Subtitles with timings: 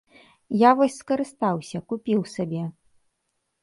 [0.61, 2.63] Я вось скарыстаўся, купіў сабе.